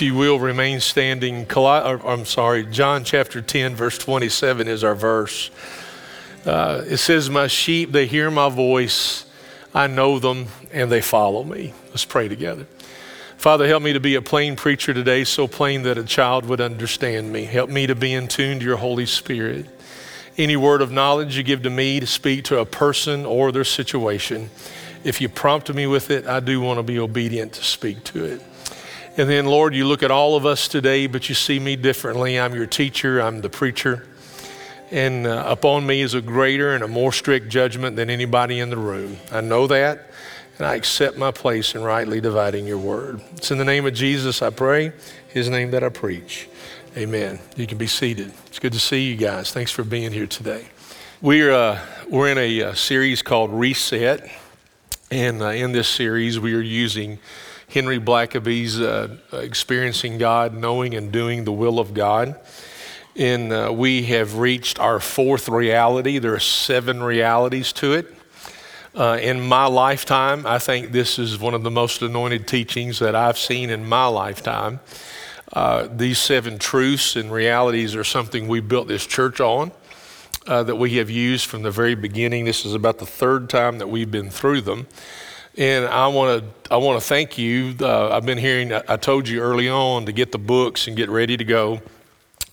[0.00, 1.46] you will, remain standing.
[1.56, 5.50] I'm sorry, John chapter 10, verse 27 is our verse.
[6.44, 9.26] Uh, it says, My sheep, they hear my voice,
[9.74, 11.74] I know them, and they follow me.
[11.88, 12.66] Let's pray together.
[13.36, 16.60] Father, help me to be a plain preacher today, so plain that a child would
[16.60, 17.44] understand me.
[17.44, 19.66] Help me to be in tune to your Holy Spirit.
[20.36, 23.64] Any word of knowledge you give to me to speak to a person or their
[23.64, 24.50] situation,
[25.04, 28.24] if you prompt me with it, I do want to be obedient to speak to
[28.24, 28.42] it.
[29.16, 32.38] And then, Lord, you look at all of us today, but you see me differently.
[32.38, 34.06] I'm your teacher, I'm the preacher.
[34.92, 38.70] And uh, upon me is a greater and a more strict judgment than anybody in
[38.70, 39.18] the room.
[39.32, 40.10] I know that,
[40.58, 43.20] and I accept my place in rightly dividing your word.
[43.32, 44.92] It's in the name of Jesus I pray,
[45.28, 46.48] his name that I preach.
[46.96, 47.40] Amen.
[47.56, 48.32] You can be seated.
[48.46, 49.52] It's good to see you guys.
[49.52, 50.66] Thanks for being here today.
[51.20, 54.28] We're, uh, we're in a, a, uh, series called Reset.
[55.10, 57.18] And uh, in this series, we are using
[57.72, 62.34] Henry Blackaby's uh, Experiencing God, Knowing and Doing the Will of God.
[63.14, 66.18] And uh, we have reached our fourth reality.
[66.18, 68.12] There are seven realities to it.
[68.92, 73.14] Uh, in my lifetime, I think this is one of the most anointed teachings that
[73.14, 74.80] I've seen in my lifetime.
[75.52, 79.70] Uh, these seven truths and realities are something we built this church on
[80.48, 82.46] uh, that we have used from the very beginning.
[82.46, 84.88] This is about the third time that we've been through them.
[85.60, 87.76] And I want to I want to thank you.
[87.78, 88.72] Uh, I've been hearing.
[88.72, 91.82] I told you early on to get the books and get ready to go.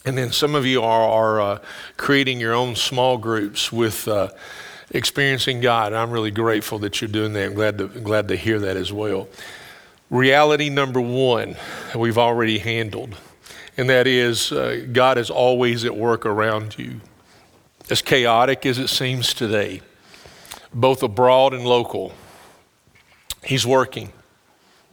[0.04, 1.60] And then some of you are, are uh,
[1.96, 4.28] creating your own small groups with uh,
[4.92, 5.94] experiencing God.
[5.94, 7.46] I'm really grateful that you're doing that.
[7.46, 9.30] I'm glad to glad to hear that as well.
[10.10, 11.56] Reality number one,
[11.96, 13.16] we've already handled,
[13.78, 17.00] and that is uh, God is always at work around you
[17.90, 19.80] as chaotic as it seems today,
[20.74, 22.14] both abroad and local,
[23.48, 24.12] He's working.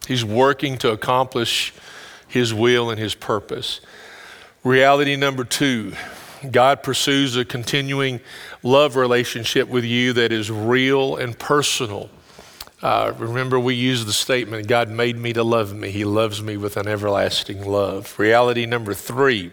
[0.07, 1.73] He's working to accomplish
[2.29, 3.81] His will and His purpose.
[4.63, 5.93] Reality number two
[6.51, 8.21] God pursues a continuing
[8.63, 12.11] love relationship with you that is real and personal.
[12.83, 15.91] Uh, remember, we use the statement God made me to love me.
[15.91, 18.19] He loves me with an everlasting love.
[18.19, 19.53] Reality number three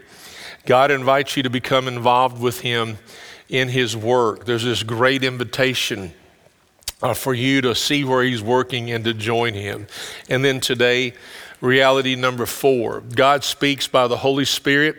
[0.65, 2.99] God invites you to become involved with Him
[3.51, 4.45] in his work.
[4.45, 6.13] There's this great invitation
[7.01, 9.87] uh, for you to see where he's working and to join him.
[10.29, 11.13] And then today,
[11.59, 14.97] reality number four God speaks by the Holy Spirit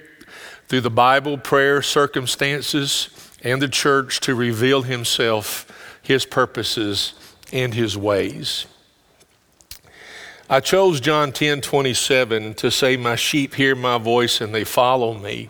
[0.68, 3.08] through the Bible, prayer, circumstances,
[3.42, 7.14] and the church to reveal himself, his purposes,
[7.52, 8.66] and his ways.
[10.48, 15.14] I chose John 10 27 to say, My sheep hear my voice and they follow
[15.14, 15.48] me.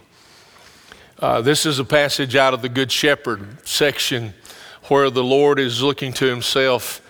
[1.18, 4.34] Uh, this is a passage out of the Good Shepherd section
[4.84, 7.00] where the Lord is looking to himself.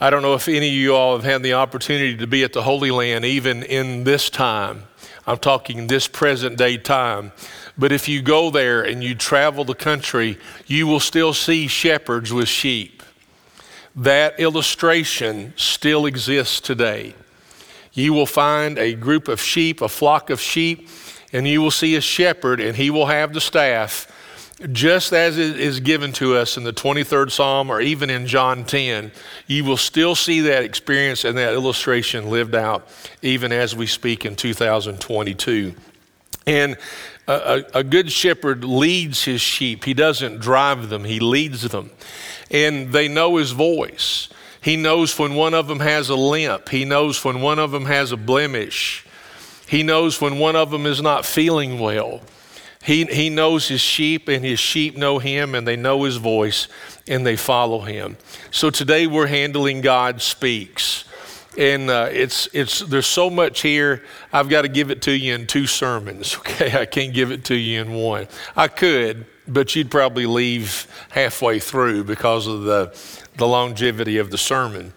[0.00, 2.52] I don't know if any of you all have had the opportunity to be at
[2.52, 4.84] the Holy Land, even in this time.
[5.26, 7.32] I'm talking this present day time.
[7.76, 12.32] But if you go there and you travel the country, you will still see shepherds
[12.32, 13.02] with sheep.
[13.94, 17.14] That illustration still exists today.
[17.92, 20.88] You will find a group of sheep, a flock of sheep
[21.32, 24.10] and you will see a shepherd, and he will have the staff,
[24.72, 28.64] just as it is given to us in the 23rd Psalm or even in John
[28.64, 29.12] 10.
[29.46, 32.88] You will still see that experience and that illustration lived out
[33.22, 35.74] even as we speak in 2022.
[36.46, 36.76] And
[37.28, 39.84] a, a, good shepherd leads his sheep.
[39.84, 41.90] He doesn't drive them, he leads them.
[42.50, 44.28] And they know his voice.
[44.60, 47.84] He knows when one of them has a limp, he knows when one of them
[47.84, 49.04] has a blemish.
[49.68, 52.22] He knows when one of them is not feeling well.
[52.88, 56.68] He, he knows his sheep, and his sheep know him, and they know his voice,
[57.06, 58.16] and they follow him.
[58.50, 61.04] So today we're handling God Speaks.
[61.58, 65.34] And uh, it's, it's, there's so much here, I've got to give it to you
[65.34, 66.80] in two sermons, okay?
[66.80, 68.26] I can't give it to you in one.
[68.56, 72.98] I could, but you'd probably leave halfway through because of the,
[73.36, 74.94] the longevity of the sermon.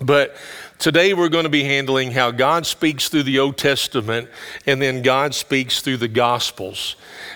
[0.00, 0.36] But
[0.78, 4.28] Today, we're going to be handling how God speaks through the Old Testament
[4.64, 6.94] and then God speaks through the Gospels.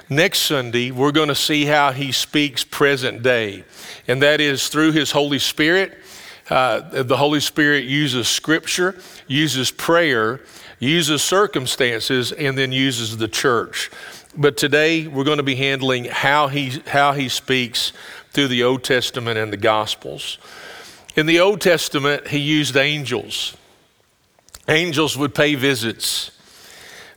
[0.09, 3.64] Next Sunday, we're going to see how He speaks present day,
[4.06, 5.99] and that is through His Holy Spirit.
[6.49, 10.41] Uh, the Holy Spirit uses Scripture, uses prayer,
[10.79, 13.91] uses circumstances, and then uses the church.
[14.37, 17.93] But today, we're going to be handling how He, how he speaks
[18.31, 20.38] through the Old Testament and the Gospels.
[21.14, 23.55] In the Old Testament, he used angels.
[24.67, 26.31] Angels would pay visits.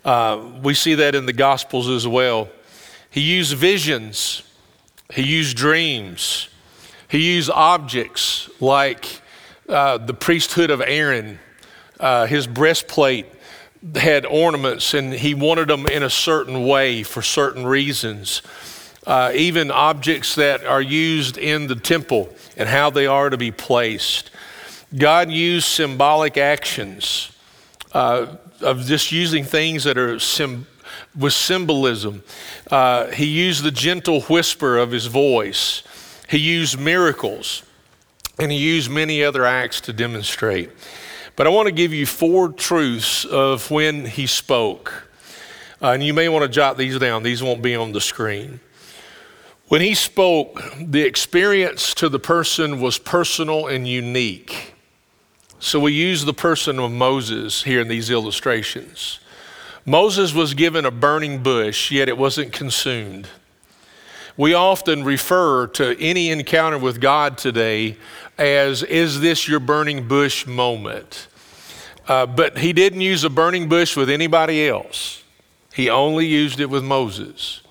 [0.04, 2.50] Uh, we see that in the Gospels as well.
[3.10, 4.44] He used visions,
[5.14, 6.50] he used dreams,
[7.08, 9.22] he used objects like
[9.70, 11.40] uh, the priesthood of Aaron,
[11.98, 13.28] uh, his breastplate
[13.96, 18.42] had ornaments and he wanted them in a certain way for certain reasons.
[19.06, 23.52] Uh, even objects that are used in the temple and how they are to be
[23.52, 24.32] placed.
[24.98, 27.32] God used symbolic actions
[27.94, 30.66] uh, of just using things that are sim-
[31.18, 32.24] with symbolism.
[32.72, 35.84] Uh, he used the gentle whisper of his voice.
[36.30, 37.64] He used miracles,
[38.40, 40.72] and he used many other acts to demonstrate.
[41.36, 45.10] But I want to give you four truths of when he spoke.
[45.82, 48.60] Uh, and you may want to jot these down, these won't be on the screen.
[49.68, 54.76] When he spoke, the experience to the person was personal and unique.
[55.60, 59.20] So we use the person of Moses here in these illustrations.
[59.84, 63.28] Moses was given a burning bush, yet it wasn't consumed.
[64.38, 67.98] We often refer to any encounter with God today
[68.38, 71.28] as, Is this your burning bush moment?
[72.08, 75.24] Uh, but he didn't use a burning bush with anybody else,
[75.74, 77.62] he only used it with Moses.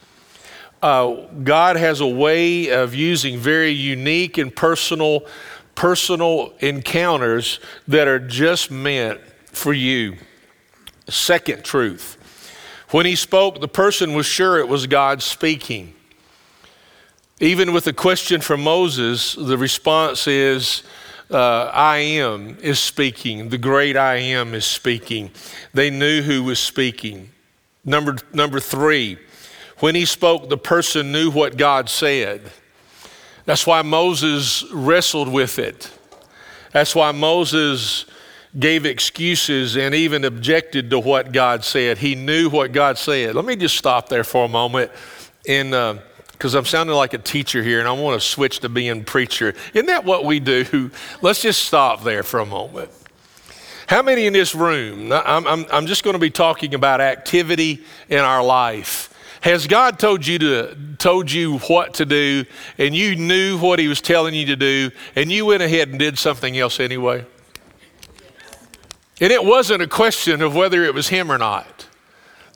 [0.85, 5.25] Uh, God has a way of using very unique and personal,
[5.75, 7.59] personal encounters
[7.89, 10.19] that are just meant for you.
[11.09, 12.19] Second truth.
[12.91, 15.95] When he spoke, the person was sure it was God speaking.
[17.41, 20.83] Even with the question from Moses, the response is,
[21.31, 23.49] uh, I am is speaking.
[23.49, 25.31] The great I am is speaking.
[25.73, 27.31] They knew who was speaking.
[27.87, 29.17] Number, number three,
[29.85, 32.41] when he spoke, the person knew what God said.
[33.45, 35.93] That's why Moses wrestled with it.
[36.73, 38.07] That's why Moses
[38.59, 41.99] gave excuses and even objected to what God said.
[41.99, 43.35] He knew what God said.
[43.35, 44.91] Let me just stop there for a moment
[45.47, 45.75] and.
[45.75, 45.99] Uh,
[46.33, 49.55] because I'm sounding like a teacher here and I want to switch to being preacher.
[49.73, 50.91] Isn't that what we do?
[51.23, 52.91] Let's just stop there for a moment.
[53.87, 57.85] How many in this room, I'm, I'm, I'm just going to be talking about activity
[58.09, 59.14] in our life.
[59.45, 62.47] Has God told you to told you what to do
[62.79, 65.99] and you knew what he was telling you to do and you went ahead and
[65.99, 67.27] did something else anyway?
[69.21, 71.87] And it wasn't a question of whether it was him or not.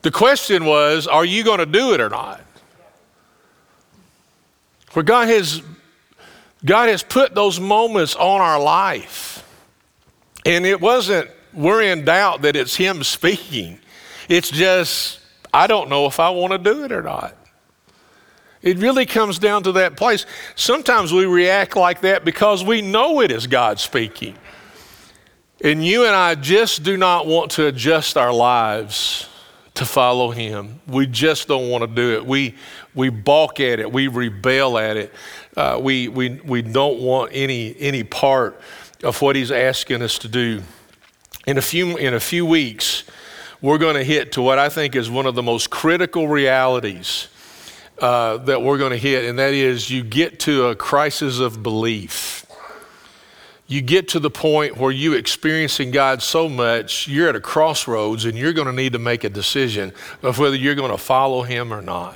[0.01, 2.41] The question was, are you going to do it or not?
[4.93, 5.61] Where God has,
[6.65, 9.47] God has put those moments on our life.
[10.43, 13.77] And it wasn't, we're in doubt that it's Him speaking.
[14.27, 15.18] It's just,
[15.53, 17.35] I don't know if I want to do it or not.
[18.61, 20.25] It really comes down to that place.
[20.55, 24.35] Sometimes we react like that because we know it is God speaking.
[25.63, 29.29] And you and I just do not want to adjust our lives
[29.75, 30.81] to follow Him.
[30.87, 32.25] We just don't want to do it.
[32.25, 32.55] We,
[32.93, 35.13] we balk at it, we rebel at it.
[35.55, 38.59] Uh, we, we, we don't want any, any part
[39.03, 40.61] of what He's asking us to do.
[41.47, 43.05] In a few, in a few weeks,
[43.61, 47.27] we're going to hit to what I think is one of the most critical realities
[47.99, 51.61] uh, that we're going to hit, and that is you get to a crisis of
[51.61, 52.39] belief
[53.69, 58.25] you get to the point where you're experiencing God so much, you're at a crossroads
[58.25, 61.43] and you're going to need to make a decision of whether you're going to follow
[61.43, 62.15] him or not.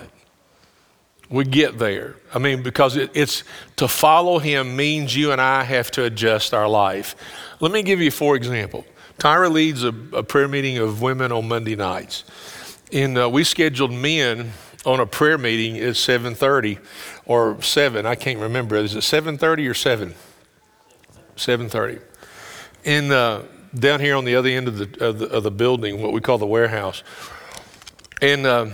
[1.29, 2.15] We get there.
[2.33, 3.43] I mean, because it, it's
[3.75, 7.15] to follow him means you and I have to adjust our life.
[7.59, 8.85] Let me give you four examples.
[9.17, 12.24] Tyra leads a, a prayer meeting of women on Monday nights.
[12.91, 14.51] And uh, we scheduled men
[14.86, 16.79] on a prayer meeting at 7.30
[17.25, 18.75] or 7, I can't remember.
[18.75, 20.13] Is it 7.30 or 7?
[21.36, 22.01] 7:30.
[22.84, 23.43] In uh,
[23.74, 26.22] down here on the other end of the, of the, of the building, what we
[26.22, 27.03] call the warehouse,
[28.22, 28.46] and.
[28.46, 28.67] Uh,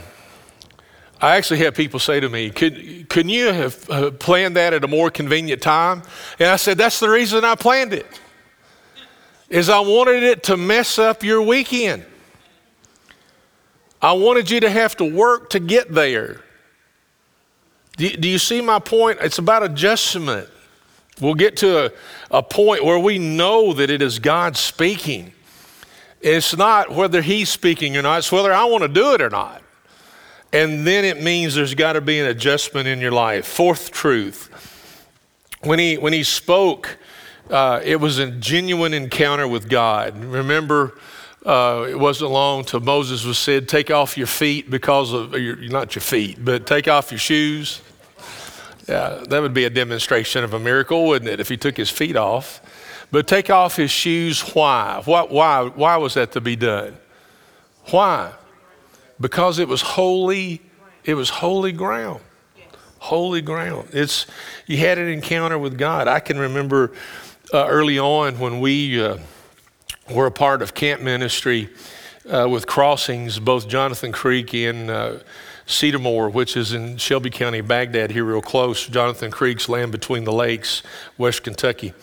[1.21, 4.87] I actually had people say to me, could, couldn't you have planned that at a
[4.87, 6.01] more convenient time?
[6.39, 8.05] And I said, that's the reason I planned it,
[9.49, 12.05] is I wanted it to mess up your weekend.
[14.01, 16.41] I wanted you to have to work to get there.
[17.97, 19.19] Do, do you see my point?
[19.21, 20.49] It's about adjustment.
[21.19, 21.91] We'll get to a,
[22.31, 25.33] a point where we know that it is God speaking.
[26.21, 29.29] It's not whether He's speaking or not, it's whether I want to do it or
[29.29, 29.61] not.
[30.51, 33.45] And then it means there's got to be an adjustment in your life.
[33.45, 34.49] Fourth truth
[35.61, 36.97] when he, when he spoke,
[37.49, 40.23] uh, it was a genuine encounter with God.
[40.23, 40.97] Remember,
[41.45, 45.55] uh, it wasn't long till Moses was said, Take off your feet because of, your,
[45.55, 47.81] not your feet, but take off your shoes
[48.89, 51.91] yeah, that would be a demonstration of a miracle, wouldn't it, if he took his
[51.91, 52.59] feet off?
[53.11, 55.03] But take off his shoes, why?
[55.05, 55.65] What, why?
[55.65, 56.97] Why was that to be done?
[57.91, 58.33] Why?
[59.21, 60.61] Because it was holy,
[61.03, 62.21] it was holy ground.
[62.97, 63.89] Holy ground.
[63.93, 64.25] It's
[64.65, 66.07] you had an encounter with God.
[66.07, 66.91] I can remember
[67.53, 69.17] uh, early on when we uh,
[70.09, 71.69] were a part of camp ministry
[72.29, 75.13] uh, with crossings, both Jonathan Creek and uh,
[75.65, 78.87] Cedarmore, which is in Shelby County, Bagdad, here real close.
[78.87, 80.83] Jonathan Creek's land between the lakes,
[81.17, 81.93] West Kentucky.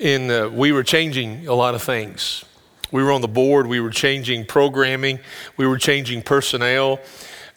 [0.00, 2.44] And uh, we were changing a lot of things.
[2.90, 5.20] We were on the board, we were changing programming,
[5.56, 7.00] we were changing personnel.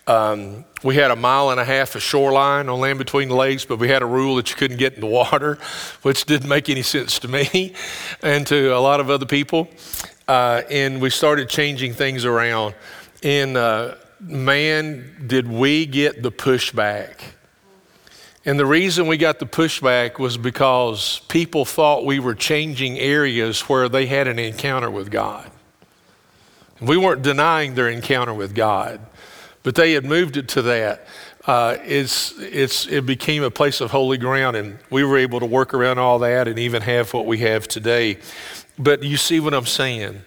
[0.07, 3.65] Um, we had a mile and a half of shoreline on land between the lakes,
[3.65, 5.55] but we had a rule that you couldn't get in the water,
[6.03, 7.74] which didn't make any sense to me
[8.21, 9.67] and to a lot of other people.
[10.27, 12.75] Uh, and we started changing things around.
[13.24, 17.21] And uh, man, did we get the pushback.
[18.47, 23.62] And the reason we got the pushback was because people thought we were changing areas
[23.62, 25.50] where they had an encounter with God.
[26.79, 29.00] We weren't denying their encounter with God
[29.65, 31.07] but they had moved it to that.
[31.48, 35.45] Uh, it's, it's, it became a place of holy ground, and we were able to
[35.48, 38.19] work around all that and even have what we have today.
[38.77, 40.22] But you see what I'm saying?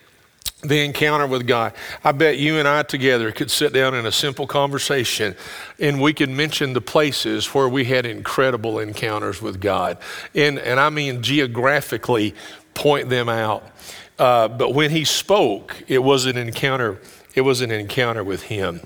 [0.63, 1.73] The encounter with God.
[2.03, 5.37] I bet you and I together could sit down in a simple conversation
[5.79, 9.99] and we could mention the places where we had incredible encounters with God.
[10.35, 12.35] And, and I mean geographically
[12.75, 13.71] point them out.
[14.19, 17.01] Uh, but when he spoke, it was an encounter,
[17.37, 18.81] it was an encounter with him.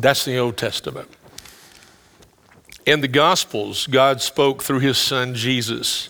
[0.00, 1.08] That's the Old Testament.
[2.86, 6.08] In the Gospels, God spoke through his son Jesus.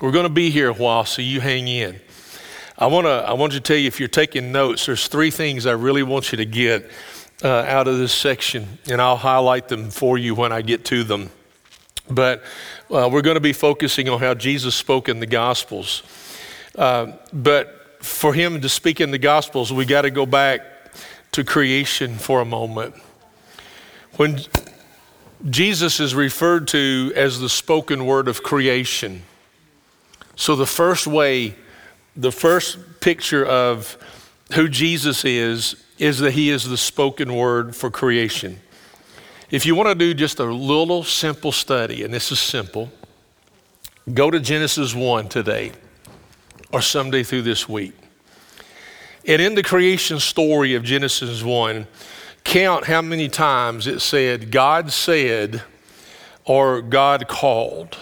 [0.00, 2.00] We're going to be here a while, so you hang in.
[2.76, 5.66] I want to I want to tell you if you're taking notes, there's three things
[5.66, 6.90] I really want you to get
[7.44, 11.04] uh, out of this section, and I'll highlight them for you when I get to
[11.04, 11.30] them.
[12.10, 12.42] But
[12.90, 16.02] uh, we're going to be focusing on how Jesus spoke in the Gospels.
[16.76, 20.62] Uh, but for him to speak in the Gospels, we got to go back
[21.32, 22.94] to creation for a moment.
[24.20, 24.38] When
[25.48, 29.22] Jesus is referred to as the spoken word of creation,
[30.36, 31.54] so the first way,
[32.14, 33.96] the first picture of
[34.52, 38.60] who Jesus is, is that he is the spoken word for creation.
[39.50, 42.92] If you want to do just a little simple study, and this is simple,
[44.12, 45.72] go to Genesis 1 today
[46.74, 47.94] or someday through this week.
[49.26, 51.86] And in the creation story of Genesis 1,
[52.44, 55.62] count how many times it said, God said,
[56.44, 57.96] or God called.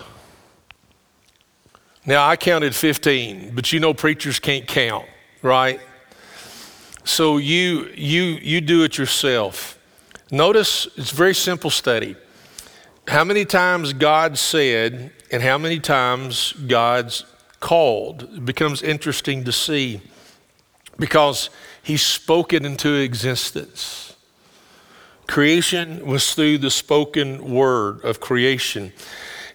[2.06, 5.06] Now, I counted 15, but you know preachers can't count,
[5.42, 5.80] right?
[7.04, 9.78] So you, you, you do it yourself.
[10.30, 12.16] Notice it's a very simple study.
[13.06, 17.24] How many times God said and how many times God's
[17.60, 18.22] called.
[18.22, 20.00] It becomes interesting to see
[20.98, 21.50] because
[21.82, 24.07] he spoke it into existence.
[25.28, 28.92] Creation was through the spoken word of creation.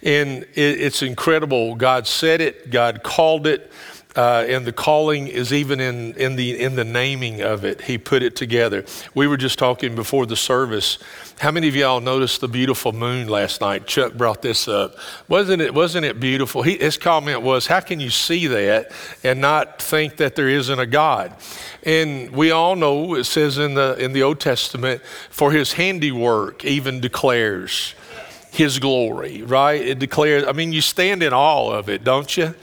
[0.02, 1.76] And it's incredible.
[1.76, 3.72] God said it, God called it,
[4.16, 7.82] uh, and the calling is even in, in, the, in the naming of it.
[7.82, 8.86] He put it together.
[9.16, 11.00] We were just talking before the service.
[11.40, 13.88] How many of y'all noticed the beautiful moon last night?
[13.88, 14.96] Chuck brought this up.
[15.28, 16.62] Wasn't it, wasn't it beautiful?
[16.62, 18.92] He, his comment was, How can you see that
[19.24, 21.36] and not think that there isn't a God?
[21.84, 26.64] And we all know it says in the, in the Old Testament, for his handiwork
[26.64, 27.96] even declares
[28.54, 29.82] his glory, right?
[29.82, 32.54] It declares, I mean, you stand in awe of it, don't you?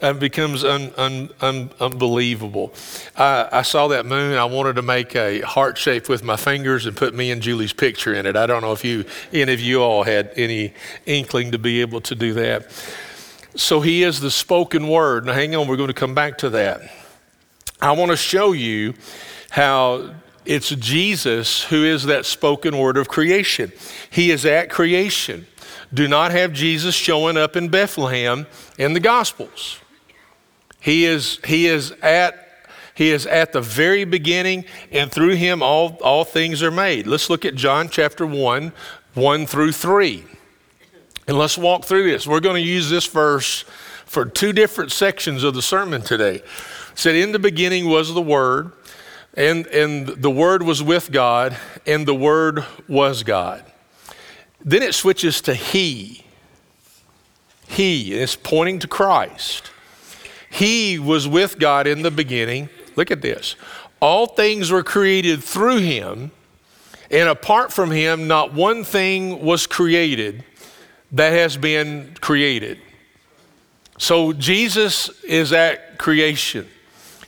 [0.00, 2.72] It becomes un, un, un, unbelievable.
[3.16, 4.38] I, I saw that moon.
[4.38, 7.72] I wanted to make a heart shape with my fingers and put me and Julie's
[7.72, 8.36] picture in it.
[8.36, 10.72] I don't know if you, any of you all had any
[11.04, 12.70] inkling to be able to do that.
[13.56, 15.26] So he is the spoken word.
[15.26, 16.80] Now, hang on, we're going to come back to that.
[17.82, 18.94] I want to show you
[19.50, 20.14] how
[20.44, 23.72] it's Jesus who is that spoken word of creation.
[24.10, 25.46] He is at creation.
[25.92, 28.46] Do not have Jesus showing up in Bethlehem
[28.78, 29.80] in the Gospels.
[30.80, 32.46] He is, he is at
[32.94, 37.06] he is at the very beginning, and through him all, all things are made.
[37.06, 38.72] Let's look at John chapter 1,
[39.14, 40.24] 1 through 3.
[41.26, 42.26] And let's walk through this.
[42.26, 43.62] We're going to use this verse
[44.04, 46.36] for two different sections of the sermon today.
[46.36, 46.44] It
[46.94, 48.72] said, In the beginning was the Word,
[49.34, 51.56] and, and the Word was with God,
[51.86, 53.64] and the Word was God.
[54.64, 56.24] Then it switches to He.
[57.68, 59.70] He is pointing to Christ.
[60.50, 62.68] He was with God in the beginning.
[62.96, 63.54] Look at this.
[64.00, 66.32] All things were created through Him,
[67.10, 70.44] and apart from Him, not one thing was created
[71.12, 72.78] that has been created.
[73.98, 76.66] So Jesus is at creation.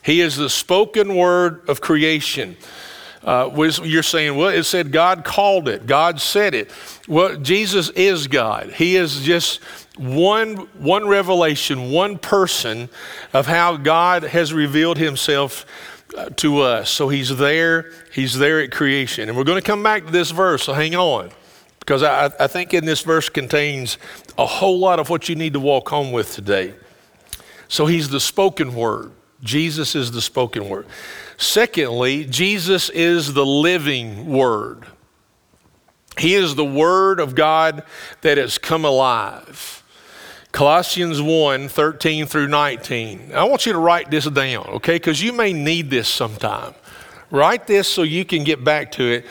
[0.02, 2.56] He is the spoken word of creation.
[3.24, 3.48] Uh,
[3.84, 6.70] you're saying, well, it said God called it, God said it.
[7.06, 8.72] Well, Jesus is God.
[8.72, 9.60] He is just
[9.96, 12.88] one, one revelation, one person
[13.32, 15.64] of how God has revealed himself
[16.16, 16.90] uh, to us.
[16.90, 19.28] So he's there, he's there at creation.
[19.28, 21.30] And we're going to come back to this verse, so hang on.
[21.78, 23.98] Because I, I think in this verse contains
[24.36, 26.74] a whole lot of what you need to walk home with today.
[27.68, 29.12] So he's the spoken word.
[29.42, 30.86] Jesus is the spoken word.
[31.36, 34.86] Secondly, Jesus is the living word.
[36.18, 37.82] He is the word of God
[38.20, 39.82] that has come alive.
[40.52, 43.32] Colossians 1 13 through 19.
[43.34, 44.96] I want you to write this down, okay?
[44.96, 46.74] Because you may need this sometime.
[47.30, 49.26] Write this so you can get back to it.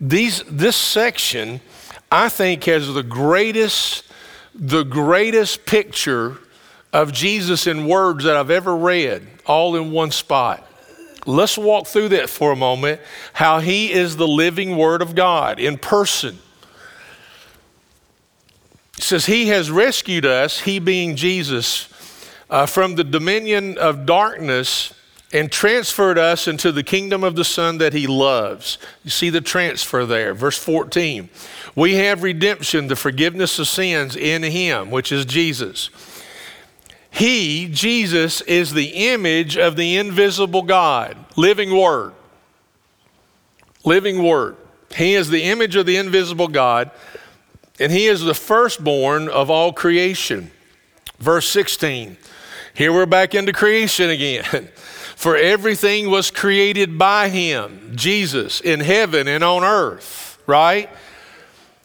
[0.00, 1.60] These, this section,
[2.10, 4.04] I think, has the greatest,
[4.52, 6.38] the greatest picture
[6.92, 10.66] of Jesus in words that I've ever read, all in one spot.
[11.26, 13.00] Let's walk through that for a moment
[13.32, 16.38] how he is the living word of God in person.
[18.96, 21.88] It says, He has rescued us, He being Jesus,
[22.48, 24.94] uh, from the dominion of darkness
[25.32, 28.78] and transferred us into the kingdom of the Son that He loves.
[29.02, 30.32] You see the transfer there.
[30.32, 31.28] Verse 14.
[31.74, 35.90] We have redemption, the forgiveness of sins in Him, which is Jesus
[37.16, 42.12] he, Jesus, is the image of the invisible God, living Word.
[43.86, 44.58] Living Word.
[44.94, 46.90] He is the image of the invisible God,
[47.80, 50.50] and He is the firstborn of all creation.
[51.18, 52.18] Verse 16.
[52.74, 54.44] Here we're back into creation again.
[55.16, 60.90] For everything was created by Him, Jesus, in heaven and on earth, right?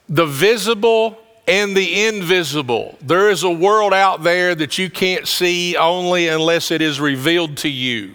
[0.10, 1.18] The visible
[1.48, 2.98] and the invisible.
[3.02, 7.58] There is a world out there that you can't see only unless it is revealed
[7.58, 8.14] to you.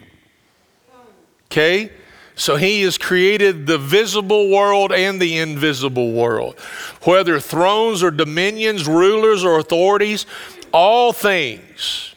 [1.51, 1.91] Okay?
[2.35, 6.59] So he has created the visible world and the invisible world.
[7.03, 10.27] Whether thrones or dominions, rulers or authorities,
[10.73, 12.15] all things,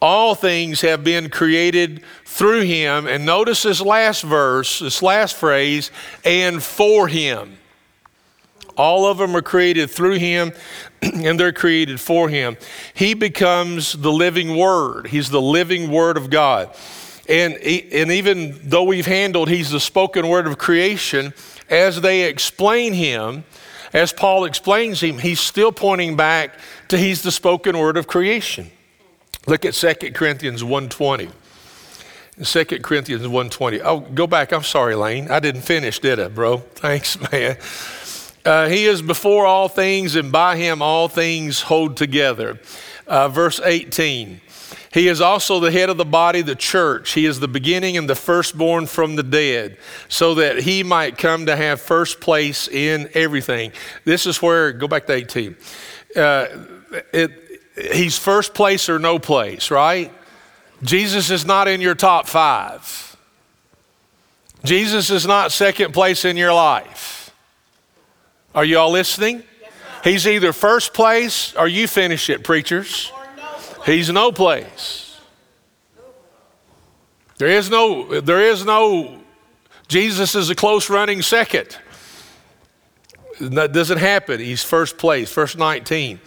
[0.00, 3.06] all things have been created through him.
[3.06, 5.90] And notice this last verse, this last phrase,
[6.24, 7.58] and for him.
[8.78, 10.52] All of them are created through him
[11.02, 12.56] and they're created for him.
[12.94, 15.08] He becomes the living word.
[15.08, 16.74] He's the living word of God.
[17.28, 21.34] And, and even though we've handled he's the spoken word of creation,
[21.68, 23.44] as they explain him,
[23.92, 26.54] as Paul explains him, he's still pointing back
[26.88, 28.70] to he's the spoken word of creation.
[29.46, 31.30] Look at 2 Corinthians 1.20.
[32.42, 33.80] 2 Corinthians 1.20.
[33.82, 34.52] Oh, go back.
[34.52, 35.30] I'm sorry, Lane.
[35.30, 36.58] I didn't finish, did I, bro?
[36.74, 37.56] Thanks, man.
[38.44, 42.58] Uh, he is before all things, and by him all things hold together.
[43.06, 44.40] Uh, verse 18.
[44.92, 47.12] He is also the head of the body, the church.
[47.12, 49.76] He is the beginning and the firstborn from the dead,
[50.08, 53.72] so that he might come to have first place in everything.
[54.04, 55.56] This is where, go back to 18.
[56.16, 56.46] Uh,
[57.12, 57.32] it,
[57.92, 60.12] he's first place or no place, right?
[60.82, 63.16] Jesus is not in your top five.
[64.64, 67.17] Jesus is not second place in your life.
[68.58, 69.44] Are you all listening?
[70.02, 73.12] He's either first place or you finish it, preachers.
[73.86, 75.16] He's no place.
[77.36, 79.20] There is no, there is no,
[79.86, 81.78] Jesus is a close running second.
[83.40, 84.40] That doesn't happen.
[84.40, 86.18] He's first place, verse 19.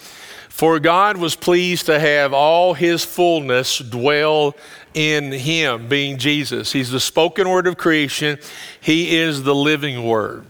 [0.47, 4.55] For God was pleased to have all his fullness dwell
[4.93, 6.71] in him, being Jesus.
[6.71, 8.39] He's the spoken word of creation,
[8.79, 10.45] he is the living word.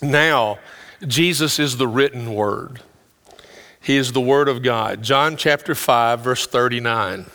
[0.00, 0.60] Now,
[1.06, 2.82] Jesus is the written word.
[3.80, 5.02] He is the word of God.
[5.02, 7.26] John chapter 5, verse 39.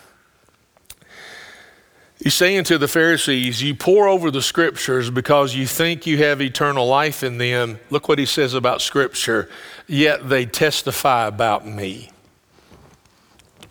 [2.24, 6.42] He's saying to the Pharisees, You pore over the scriptures because you think you have
[6.42, 7.80] eternal life in them.
[7.90, 9.50] Look what he says about scripture.
[9.88, 12.12] Yet they testify about me.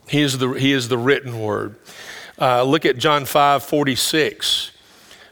[0.08, 1.76] He is the, he is the written word.
[2.38, 4.72] Uh, look at John 5 46.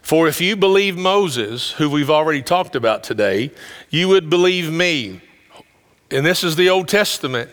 [0.03, 3.51] For if you believe Moses, who we've already talked about today,
[3.89, 5.21] you would believe me.
[6.11, 7.49] And this is the Old Testament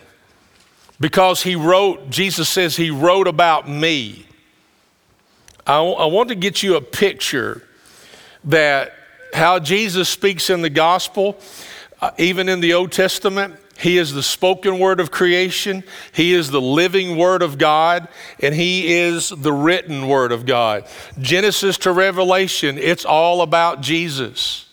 [0.99, 4.27] because he wrote, Jesus says he wrote about me.
[5.65, 7.63] I, want to get you a picture
[8.43, 8.95] that
[9.33, 11.39] how Jesus speaks in the gospel,
[12.01, 15.85] uh, even in the Old Testament, he is the spoken word of creation.
[16.13, 20.85] He is the living word of God, and He is the written word of God.
[21.19, 24.67] Genesis to Revelation, it's all about Jesus.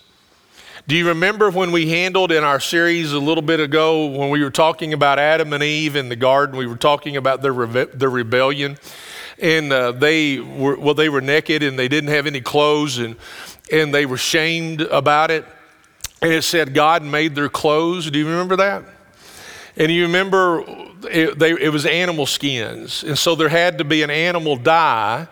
[0.90, 4.44] Do you remember when we handled in our series a little bit ago when we
[4.44, 6.58] were talking about Adam and Eve in the garden?
[6.58, 8.78] We were talking about their, rebe- their rebellion.
[9.40, 13.16] And uh, they were, well, they were naked and they didn't have any clothes and,
[13.72, 15.46] and they were shamed about it.
[16.22, 18.12] And it said God made their clothes.
[18.12, 18.97] Do you remember that?
[19.78, 20.64] And you remember
[21.04, 23.04] it, they, it was animal skins.
[23.04, 25.28] And so there had to be an animal die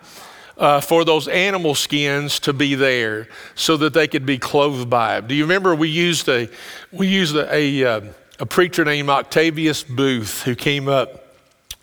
[0.56, 5.18] uh, for those animal skins to be there so that they could be clothed by
[5.18, 5.28] it.
[5.28, 6.48] Do you remember we used a,
[6.92, 8.00] we used a, a, uh,
[8.38, 11.24] a preacher named Octavius Booth who came up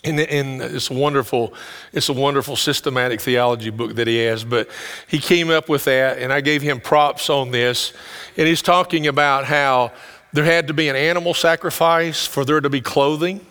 [0.06, 1.54] and, and, it's wonderful,
[1.94, 4.44] it's a wonderful systematic theology book that he has.
[4.44, 4.70] But
[5.08, 7.94] he came up with that, and I gave him props on this.
[8.36, 9.94] And he's talking about how
[10.34, 13.46] there had to be an animal sacrifice for there to be clothing,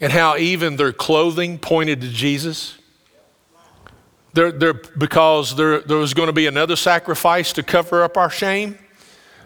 [0.00, 2.78] and how even their clothing pointed to Jesus.
[4.34, 8.78] Because there, there was going to be another sacrifice to cover up our shame,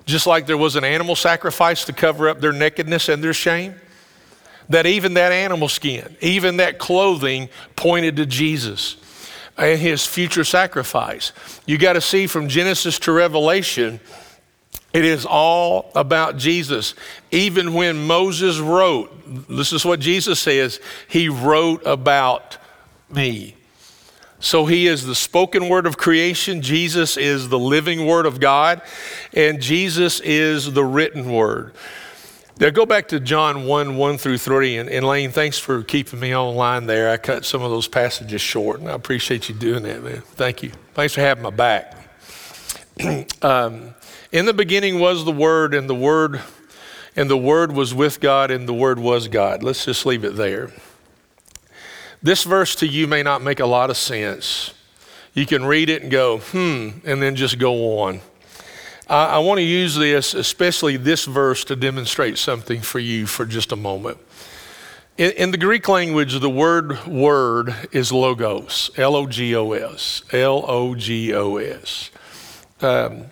[0.06, 3.74] just like there was an animal sacrifice to cover up their nakedness and their shame.
[4.70, 8.96] That even that animal skin, even that clothing pointed to Jesus
[9.56, 11.32] and his future sacrifice.
[11.66, 14.00] You got to see from Genesis to Revelation,
[14.92, 16.94] it is all about Jesus.
[17.30, 19.12] Even when Moses wrote,
[19.48, 22.56] this is what Jesus says, he wrote about
[23.10, 23.54] me.
[24.40, 26.62] So he is the spoken word of creation.
[26.62, 28.82] Jesus is the living word of God.
[29.34, 31.74] And Jesus is the written word.
[32.60, 34.78] Now go back to John 1 1 through 3.
[34.78, 37.10] And, and Lane, thanks for keeping me online there.
[37.10, 40.22] I cut some of those passages short, and I appreciate you doing that, man.
[40.22, 40.72] Thank you.
[40.94, 41.96] Thanks for having my back.
[43.42, 43.94] um,
[44.32, 46.40] in the beginning was the Word, and the Word
[47.16, 49.62] and the Word was with God, and the Word was God.
[49.62, 50.70] Let's just leave it there.
[52.22, 54.74] This verse to you may not make a lot of sense.
[55.34, 58.20] You can read it and go, hmm, and then just go on.
[59.08, 63.46] I, I want to use this, especially this verse, to demonstrate something for you for
[63.46, 64.18] just a moment.
[65.16, 70.22] In, in the Greek language, the word word is logos, L O G O S,
[70.32, 72.10] L O G O S.
[72.80, 73.26] Um,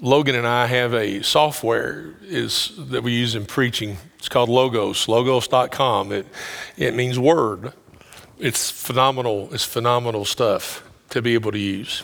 [0.00, 3.96] Logan and I have a software is, that we use in preaching.
[4.18, 6.12] It's called Logos, logos.com.
[6.12, 6.26] It,
[6.76, 7.72] it means word.
[8.38, 9.52] It's phenomenal.
[9.52, 12.02] It's phenomenal stuff to be able to use.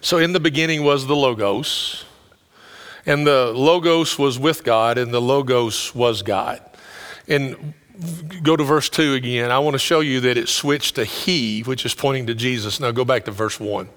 [0.00, 2.04] So, in the beginning was the Logos,
[3.06, 6.60] and the Logos was with God, and the Logos was God.
[7.28, 7.74] And
[8.42, 9.50] go to verse 2 again.
[9.50, 12.80] I want to show you that it switched to He, which is pointing to Jesus.
[12.80, 13.88] Now, go back to verse 1.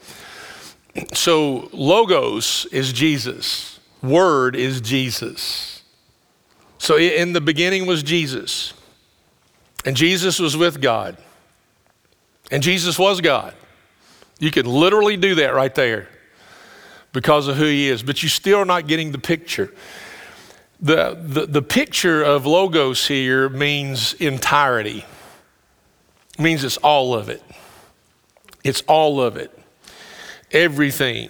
[1.13, 5.84] So, Logos is Jesus, Word is Jesus.
[6.77, 8.73] So, in the beginning was Jesus,
[9.84, 11.17] and Jesus was with God,
[12.49, 13.53] and Jesus was God.
[14.39, 16.08] You could literally do that right there
[17.12, 19.73] because of who He is, but you're still not getting the picture.
[20.79, 25.05] The, the, the picture of Logos here means entirety,
[26.38, 27.43] it means it's all of it.
[28.63, 29.55] It's all of it
[30.51, 31.29] everything.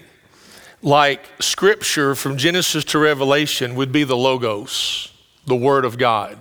[0.82, 5.12] Like scripture from Genesis to Revelation would be the Logos,
[5.46, 6.38] the Word of God.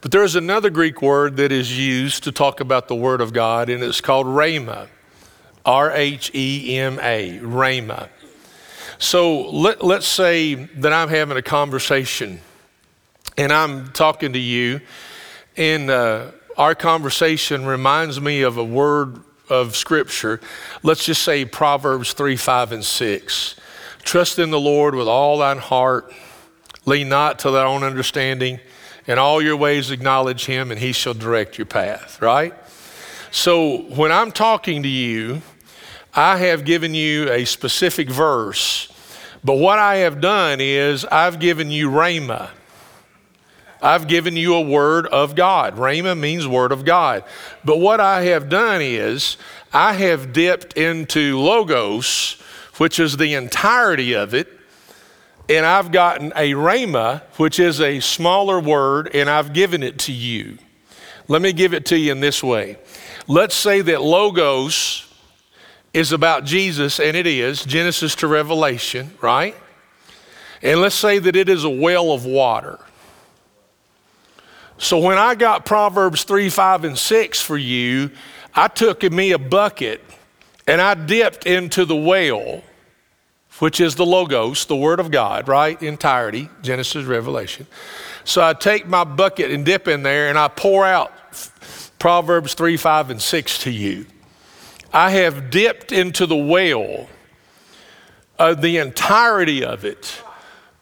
[0.00, 3.68] But there's another Greek word that is used to talk about the Word of God,
[3.68, 4.88] and it's called Rhema.
[5.64, 8.08] R H E M A, Rhema.
[8.98, 12.40] So let, let's say that I'm having a conversation
[13.36, 14.80] and I'm talking to you,
[15.56, 20.40] and uh, our conversation reminds me of a word of Scripture,
[20.82, 23.56] let's just say Proverbs 3, 5, and 6.
[24.02, 26.12] Trust in the Lord with all thine heart,
[26.86, 28.60] lean not to thy own understanding,
[29.06, 32.54] in all your ways acknowledge him, and he shall direct your path, right?
[33.30, 35.42] So when I'm talking to you,
[36.14, 38.92] I have given you a specific verse,
[39.44, 42.50] but what I have done is I've given you Rhema.
[43.82, 45.76] I've given you a word of God.
[45.76, 47.24] Rhema means word of God.
[47.64, 49.36] But what I have done is
[49.72, 52.36] I have dipped into Logos,
[52.76, 54.48] which is the entirety of it,
[55.48, 60.12] and I've gotten a Rhema, which is a smaller word, and I've given it to
[60.12, 60.58] you.
[61.26, 62.76] Let me give it to you in this way.
[63.26, 65.06] Let's say that Logos
[65.92, 69.56] is about Jesus, and it is, Genesis to Revelation, right?
[70.62, 72.78] And let's say that it is a well of water.
[74.80, 78.10] So when I got Proverbs 3, 5, and 6 for you,
[78.54, 80.02] I took me a bucket
[80.66, 82.62] and I dipped into the well,
[83.58, 85.80] which is the Logos, the Word of God, right?
[85.82, 87.66] Entirety, Genesis, Revelation.
[88.24, 91.12] So I take my bucket and dip in there and I pour out
[91.98, 94.06] Proverbs 3, 5, and 6 to you.
[94.94, 97.06] I have dipped into the well,
[98.38, 100.22] uh, the entirety of it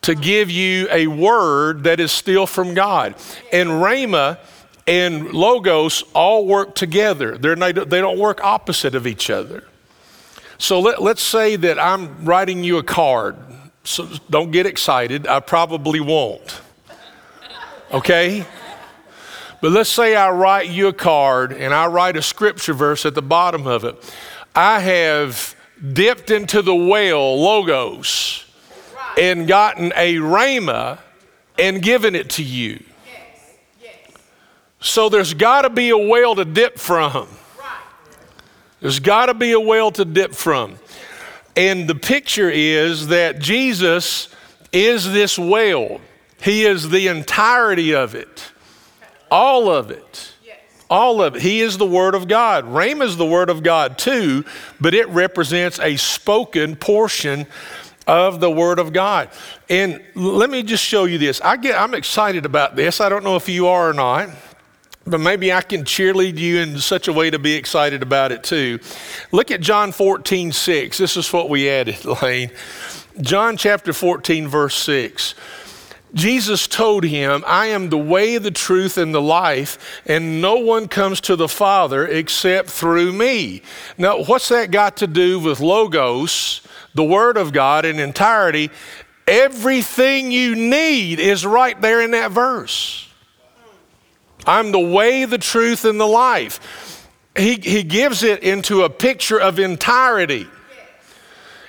[0.03, 3.15] to give you a word that is still from God.
[3.53, 4.39] And Rhema
[4.87, 9.65] and Logos all work together, They're not, they don't work opposite of each other.
[10.57, 13.37] So let, let's say that I'm writing you a card.
[13.85, 16.61] So don't get excited, I probably won't.
[17.93, 18.45] Okay?
[19.61, 23.15] But let's say I write you a card and I write a scripture verse at
[23.15, 23.97] the bottom of it.
[24.55, 25.55] I have
[25.93, 28.45] dipped into the well, logos,
[29.19, 30.99] and gotten a rhema
[31.59, 32.83] and given it to you.
[34.81, 37.29] So there's got to be a well to dip from.
[38.81, 40.77] There's got to be a well to dip from.
[41.57, 44.29] And the picture is that Jesus
[44.73, 46.01] is this well.
[46.41, 48.53] He is the entirety of it,
[49.31, 50.33] all of it.
[50.91, 51.43] All of it.
[51.43, 52.65] He is the Word of God.
[52.65, 54.47] Rhema is the Word of God too,
[54.81, 57.47] but it represents a spoken portion
[58.09, 59.29] of the Word of God.
[59.69, 61.41] And let me just show you this.
[61.43, 63.01] I get, I'm excited about this.
[63.01, 64.31] I don't know if you are or not
[65.11, 68.45] but maybe I can cheerlead you in such a way to be excited about it
[68.45, 68.79] too.
[69.33, 70.99] Look at John 14, 6.
[70.99, 72.51] This is what we added, Lane.
[73.21, 75.35] John chapter 14, verse 6.
[76.15, 80.89] Jesus told him, I am the way, the truth, and the life, and no one
[80.89, 83.63] comes to the Father except through me.
[83.99, 86.63] Now, what's that got to do with Logos,
[86.95, 88.71] the Word of God in entirety?
[89.27, 93.07] Everything you need is right there in that verse.
[94.47, 97.07] I'm the way, the truth, and the life.
[97.37, 100.47] He, he gives it into a picture of entirety.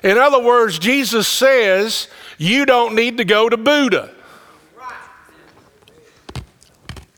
[0.02, 4.16] In other words, Jesus says, You don't need to go to Buddha.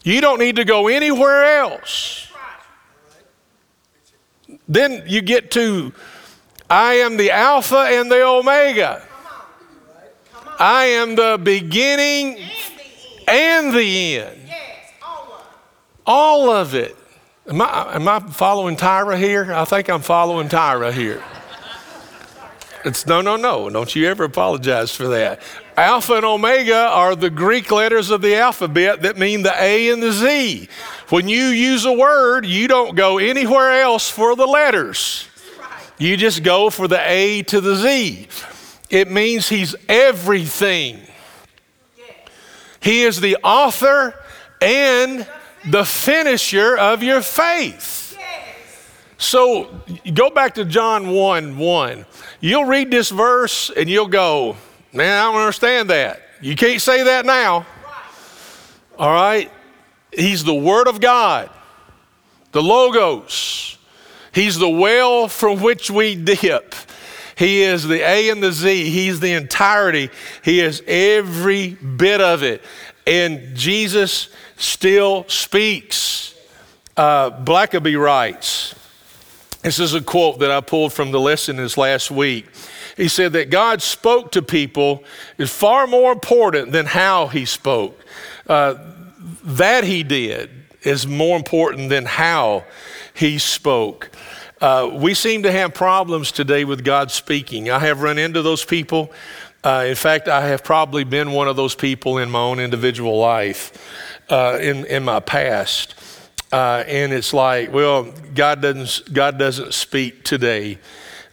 [0.03, 2.27] You don't need to go anywhere else.
[4.67, 5.93] Then you get to,
[6.69, 9.05] I am the Alpha and the Omega.
[10.57, 12.39] I am the beginning
[13.27, 14.37] and the end.
[16.05, 16.95] All of it.
[17.47, 19.51] Am I, am I following Tyra here?
[19.53, 21.23] I think I'm following Tyra here.
[22.83, 23.69] It's no, no, no.
[23.69, 25.41] Don't you ever apologize for that.
[25.77, 30.01] Alpha and Omega are the Greek letters of the alphabet that mean the A and
[30.01, 30.67] the Z.
[31.09, 35.27] When you use a word, you don't go anywhere else for the letters.
[35.97, 38.27] You just go for the A to the Z.
[38.89, 40.99] It means He's everything.
[42.79, 44.15] He is the author
[44.59, 45.27] and
[45.69, 48.00] the finisher of your faith.
[49.21, 49.69] So
[50.15, 52.05] go back to John 1 1.
[52.39, 54.57] You'll read this verse and you'll go,
[54.91, 56.23] Man, I don't understand that.
[56.41, 57.67] You can't say that now.
[58.97, 59.51] All right?
[60.11, 61.51] He's the Word of God,
[62.51, 63.77] the Logos.
[64.33, 66.73] He's the well from which we dip.
[67.35, 68.89] He is the A and the Z.
[68.89, 70.09] He's the entirety.
[70.43, 72.63] He is every bit of it.
[73.05, 76.35] And Jesus still speaks.
[76.97, 78.75] Uh, Blackaby writes,
[79.61, 82.47] this is a quote that I pulled from the lesson this last week.
[82.97, 85.03] He said that God spoke to people
[85.37, 87.99] is far more important than how he spoke.
[88.47, 88.75] Uh,
[89.43, 90.49] that he did
[90.81, 92.65] is more important than how
[93.13, 94.09] he spoke.
[94.59, 97.69] Uh, we seem to have problems today with God speaking.
[97.69, 99.11] I have run into those people.
[99.63, 103.17] Uh, in fact, I have probably been one of those people in my own individual
[103.19, 103.71] life
[104.29, 105.95] uh, in, in my past.
[106.51, 110.79] Uh, and it's like, well, God doesn't, God doesn't speak today.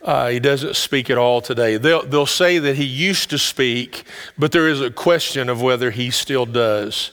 [0.01, 1.77] Uh, he doesn't speak at all today.
[1.77, 4.05] They'll, they'll say that he used to speak,
[4.39, 7.11] but there is a question of whether he still does.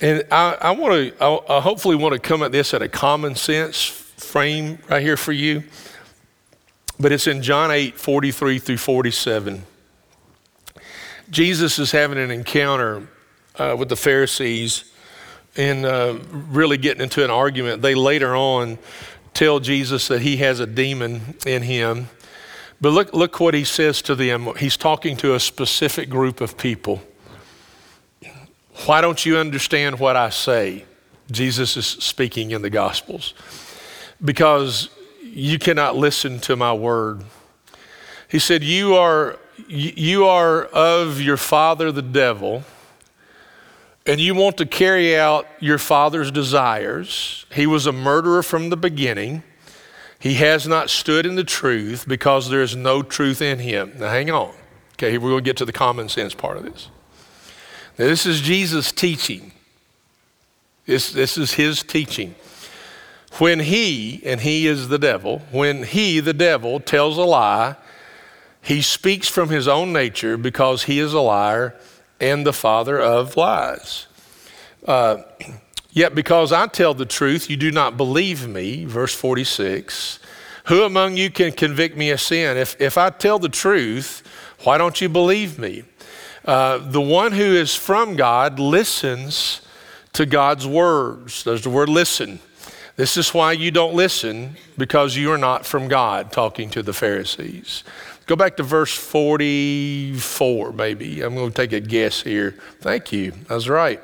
[0.00, 2.88] And I, I want to, I, I hopefully want to come at this at a
[2.88, 5.62] common sense frame right here for you.
[6.98, 9.62] But it's in John 8, 43 through 47.
[11.28, 13.06] Jesus is having an encounter
[13.56, 14.90] uh, with the Pharisees
[15.56, 17.82] and uh, really getting into an argument.
[17.82, 18.78] They later on
[19.34, 22.08] tell Jesus that he has a demon in him.
[22.80, 24.54] But look, look what he says to them.
[24.58, 27.02] He's talking to a specific group of people.
[28.84, 30.84] Why don't you understand what I say?
[31.30, 33.32] Jesus is speaking in the Gospels.
[34.22, 34.90] Because
[35.22, 37.24] you cannot listen to my word.
[38.28, 39.38] He said, You are,
[39.68, 42.64] you are of your father, the devil
[44.06, 47.44] and you want to carry out your father's desires.
[47.52, 49.42] He was a murderer from the beginning.
[50.18, 53.92] He has not stood in the truth because there is no truth in him.
[53.98, 54.54] Now, hang on.
[54.94, 56.88] Okay, we're going to get to the common sense part of this.
[57.98, 59.52] Now, this is Jesus' teaching.
[60.86, 62.34] This, this is his teaching.
[63.38, 67.76] When he, and he is the devil, when he, the devil, tells a lie,
[68.62, 71.74] he speaks from his own nature because he is a liar
[72.20, 74.06] and the father of lies.
[74.86, 75.18] Uh,
[75.96, 78.84] Yet because I tell the truth, you do not believe me.
[78.84, 80.18] Verse 46.
[80.66, 82.58] Who among you can convict me of sin?
[82.58, 84.22] If, if I tell the truth,
[84.64, 85.84] why don't you believe me?
[86.44, 89.62] Uh, the one who is from God listens
[90.12, 91.44] to God's words.
[91.44, 92.40] There's the word listen.
[92.96, 96.92] This is why you don't listen, because you are not from God, talking to the
[96.92, 97.84] Pharisees.
[98.26, 101.22] Go back to verse 44, maybe.
[101.22, 102.56] I'm going to take a guess here.
[102.80, 103.32] Thank you.
[103.48, 104.00] That's right.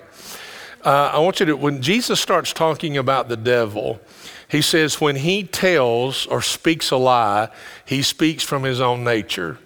[0.84, 4.00] Uh, I want you to, when Jesus starts talking about the devil,
[4.48, 7.48] he says, when he tells or speaks a lie,
[7.84, 9.58] he speaks from his own nature.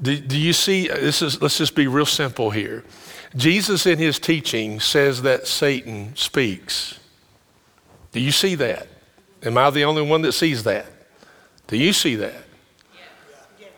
[0.00, 0.88] Do, do you see?
[0.88, 2.84] This is, let's just be real simple here.
[3.34, 6.98] Jesus, in his teaching, says that Satan speaks.
[8.12, 8.88] Do you see that?
[9.42, 10.86] Am I the only one that sees that?
[11.66, 12.34] Do you see that?
[12.94, 13.02] Yes.
[13.60, 13.70] Yes.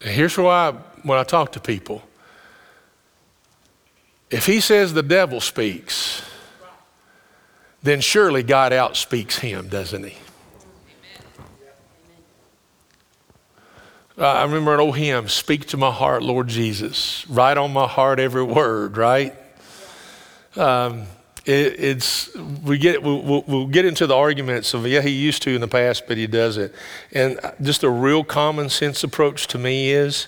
[0.00, 2.02] Here's why when I talk to people
[4.30, 6.22] if he says the devil speaks,
[7.82, 10.18] then surely God outspeaks him, doesn't he?
[14.18, 17.24] I remember an old hymn, Speak to my heart, Lord Jesus.
[17.28, 19.32] Write on my heart every word, right?
[20.56, 21.04] Um,
[21.48, 25.54] it, it's we get we'll, we'll, get into the arguments of yeah he used to
[25.54, 26.72] in the past but he doesn't.
[27.12, 30.26] And just a real common sense approach to me is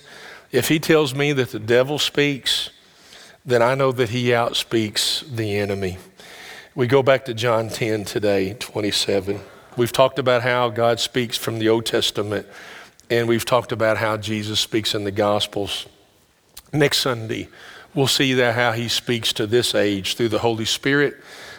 [0.51, 2.71] if he tells me that the devil speaks
[3.45, 5.97] then i know that he outspeaks the enemy.
[6.73, 9.39] We go back to john 10 today 27
[9.77, 12.47] we've talked about how god speaks from the old testament
[13.11, 15.85] and we've talked about how jesus speaks in the gospels.
[16.73, 17.47] Next sunday
[17.93, 21.17] we'll see that how he speaks to this age through the Holy Spirit,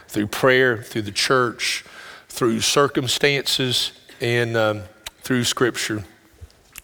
[0.09, 1.85] through prayer, through the church,
[2.29, 4.83] through circumstances, and um,
[5.23, 6.05] through Scripture.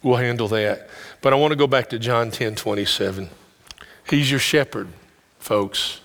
[0.03, 0.89] We'll handle that.
[1.21, 3.29] But I want to go back to John 10 27.
[4.09, 4.89] He's your shepherd,
[5.39, 6.01] folks.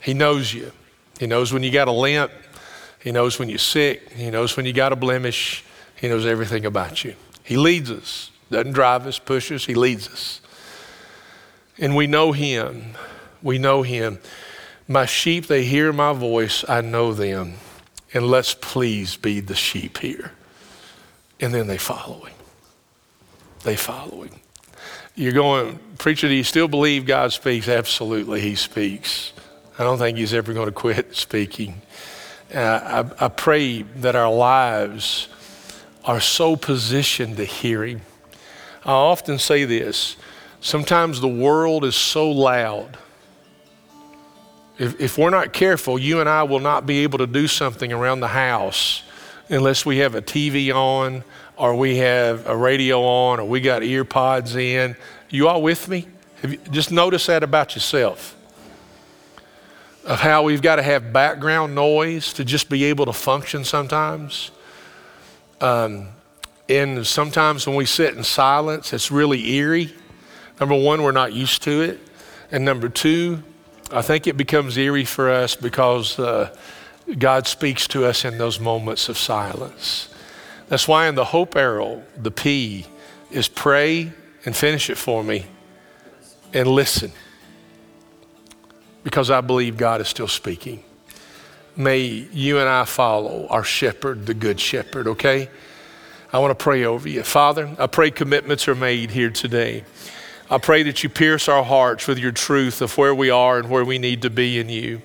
[0.00, 0.72] He knows you.
[1.18, 2.32] He knows when you got a limp.
[3.02, 4.12] He knows when you're sick.
[4.12, 5.64] He knows when you got a blemish.
[5.96, 7.14] He knows everything about you.
[7.44, 9.64] He leads us, doesn't drive us, push us.
[9.64, 10.40] He leads us.
[11.82, 12.94] And we know him.
[13.42, 14.20] We know him.
[14.86, 16.64] My sheep, they hear my voice.
[16.68, 17.54] I know them.
[18.14, 20.30] And let's please be the sheep here.
[21.40, 22.36] And then they follow him.
[23.64, 24.34] They follow him.
[25.16, 27.66] You're going, preacher, do you still believe God speaks?
[27.66, 29.32] Absolutely, he speaks.
[29.76, 31.82] I don't think he's ever going to quit speaking.
[32.54, 35.28] Uh, I, I pray that our lives
[36.04, 38.02] are so positioned to hear him.
[38.84, 40.16] I often say this
[40.62, 42.96] Sometimes the world is so loud.
[44.78, 47.92] If, if we're not careful, you and I will not be able to do something
[47.92, 49.02] around the house
[49.48, 51.24] unless we have a TV on
[51.56, 54.94] or we have a radio on or we got ear pods in.
[55.30, 56.06] You all with me?
[56.44, 58.36] You, just notice that about yourself.
[60.04, 64.52] Of how we've got to have background noise to just be able to function sometimes.
[65.60, 66.06] Um,
[66.68, 69.92] and sometimes when we sit in silence, it's really eerie.
[70.60, 72.00] Number one, we're not used to it.
[72.50, 73.42] And number two,
[73.90, 76.54] I think it becomes eerie for us because uh,
[77.18, 80.08] God speaks to us in those moments of silence.
[80.68, 82.86] That's why in the hope arrow, the P
[83.30, 84.12] is pray
[84.44, 85.46] and finish it for me
[86.52, 87.12] and listen
[89.04, 90.82] because I believe God is still speaking.
[91.76, 95.48] May you and I follow our shepherd, the good shepherd, okay?
[96.32, 97.22] I want to pray over you.
[97.22, 99.84] Father, I pray commitments are made here today.
[100.52, 103.70] I pray that you pierce our hearts with your truth of where we are and
[103.70, 105.00] where we need to be in you.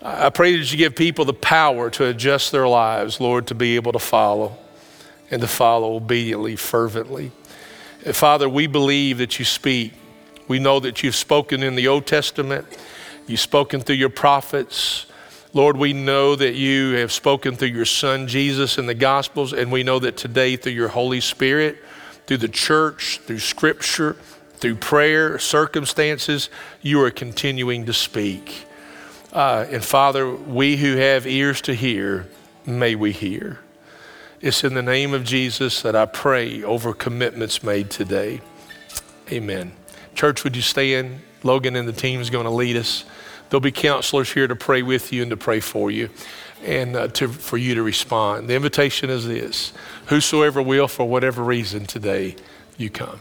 [0.00, 3.74] I pray that you give people the power to adjust their lives, Lord, to be
[3.74, 4.56] able to follow
[5.28, 7.32] and to follow obediently, fervently.
[8.12, 9.92] Father, we believe that you speak.
[10.46, 12.64] We know that you've spoken in the Old Testament,
[13.26, 15.06] you've spoken through your prophets.
[15.52, 19.72] Lord, we know that you have spoken through your Son Jesus in the Gospels, and
[19.72, 21.78] we know that today through your Holy Spirit,
[22.28, 24.14] through the church, through Scripture,
[24.60, 26.50] through prayer, circumstances,
[26.82, 28.66] you are continuing to speak.
[29.32, 32.28] Uh, and Father, we who have ears to hear,
[32.66, 33.60] may we hear.
[34.40, 38.40] It's in the name of Jesus that I pray over commitments made today.
[39.30, 39.72] Amen.
[40.14, 41.20] Church, would you stand?
[41.42, 43.04] Logan and the team is going to lead us.
[43.48, 46.10] There'll be counselors here to pray with you and to pray for you
[46.64, 48.48] and uh, to, for you to respond.
[48.48, 49.72] The invitation is this
[50.06, 52.36] whosoever will, for whatever reason today,
[52.76, 53.20] you come.